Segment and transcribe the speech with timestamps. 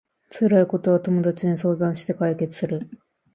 [0.31, 2.89] 辛いことは友達に相談して解決する